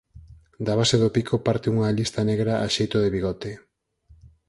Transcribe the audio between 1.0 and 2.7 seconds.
do pico parte unha lista negra a